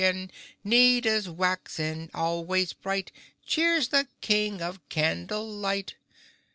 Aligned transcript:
Neat 0.63 1.05
as 1.05 1.29
wax 1.29 1.77
and 1.79 2.09
always 2.15 2.73
bright, 2.73 3.11
Cheer's 3.45 3.89
the 3.89 4.07
King 4.19 4.59
of 4.59 4.81
candle 4.89 5.47
light! 5.47 5.93